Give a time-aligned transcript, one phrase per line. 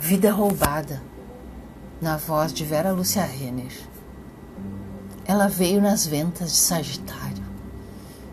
[0.00, 1.02] Vida roubada,
[2.00, 3.76] na voz de Vera Lúcia Renner.
[5.26, 7.42] Ela veio nas ventas de Sagitário,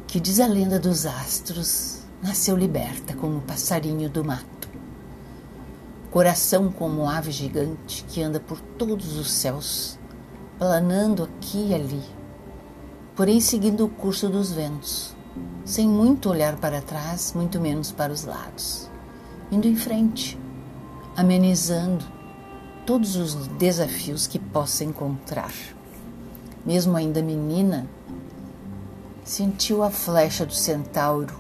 [0.06, 4.70] que diz a lenda dos astros, nasceu liberta como um passarinho do mato.
[6.12, 9.98] Coração como ave gigante que anda por todos os céus,
[10.60, 12.04] planando aqui e ali,
[13.16, 15.16] porém seguindo o curso dos ventos,
[15.66, 18.88] sem muito olhar para trás, muito menos para os lados,
[19.52, 20.45] indo em frente
[21.16, 22.04] amenizando
[22.86, 25.54] todos os desafios que possa encontrar.
[26.66, 27.88] Mesmo ainda menina,
[29.24, 31.34] sentiu a flecha do centauro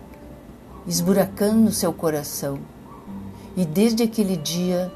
[0.88, 2.59] esburacando seu coração
[3.57, 4.91] e desde aquele dia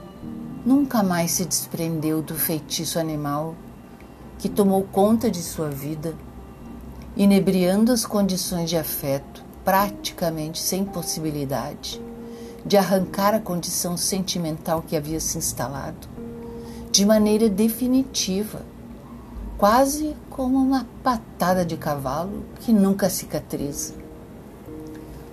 [0.66, 3.56] nunca mais se desprendeu do feitiço animal
[4.38, 6.16] que tomou conta de sua vida,
[7.18, 12.02] inebriando as condições de afeto praticamente sem possibilidade
[12.66, 16.20] de arrancar a condição sentimental que havia se instalado
[16.92, 18.62] de maneira definitiva,
[19.58, 23.94] quase como uma patada de cavalo que nunca cicatriza.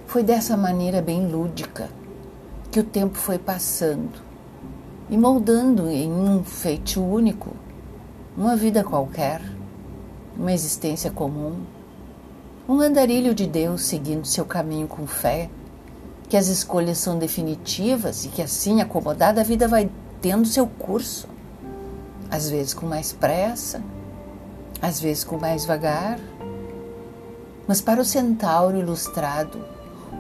[0.07, 1.89] Foi dessa maneira bem lúdica
[2.71, 4.21] que o tempo foi passando
[5.09, 7.57] e moldando em um feito único
[8.37, 9.41] uma vida qualquer,
[10.37, 11.63] uma existência comum,
[12.69, 15.49] um andarilho de Deus seguindo seu caminho com fé
[16.29, 21.29] que as escolhas são definitivas e que assim, acomodada, a vida vai tendo seu curso.
[22.31, 23.83] Às vezes com mais pressa,
[24.83, 26.19] às vezes com mais vagar.
[27.67, 29.65] Mas para o centauro ilustrado,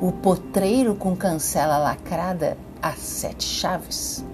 [0.01, 4.25] o potreiro com cancela lacrada a sete chaves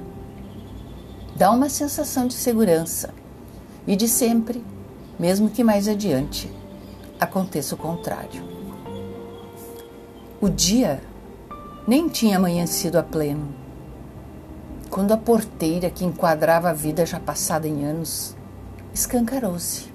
[1.34, 3.12] dá uma sensação de segurança
[3.86, 4.64] e de sempre,
[5.19, 6.51] mesmo que mais adiante,
[7.19, 8.45] aconteça o contrário.
[10.41, 11.03] O dia
[11.87, 13.49] nem tinha amanhecido a pleno.
[14.89, 18.37] Quando a porteira que enquadrava a vida já passada em anos
[18.95, 19.87] escancarou-se,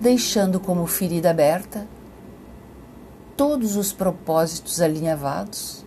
[0.00, 1.86] deixando como ferida aberta
[3.36, 5.84] todos os propósitos alinhavados,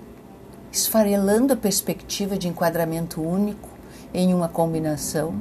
[0.71, 3.67] esfarelando a perspectiva de enquadramento único
[4.13, 5.35] em uma combinação,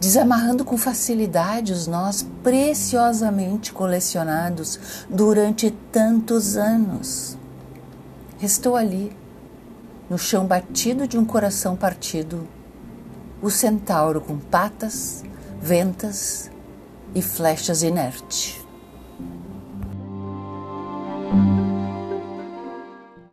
[0.00, 7.37] desamarrando com facilidade os nós preciosamente colecionados durante tantos anos
[8.38, 9.10] Restou ali,
[10.08, 12.46] no chão batido de um coração partido,
[13.42, 15.24] o centauro com patas,
[15.60, 16.48] ventas
[17.16, 18.64] e flechas inerte.